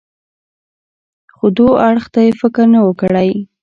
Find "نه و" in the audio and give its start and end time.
2.73-2.89